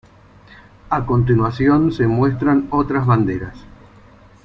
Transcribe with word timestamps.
A 0.89 1.05
continuación 1.05 1.91
se 1.91 2.07
muestran 2.07 2.65
otras 2.71 3.05
banderas. 3.05 3.55